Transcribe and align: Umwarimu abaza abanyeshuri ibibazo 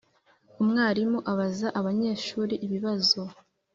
Umwarimu 0.61 1.19
abaza 1.31 1.67
abanyeshuri 1.79 2.53
ibibazo 2.65 3.21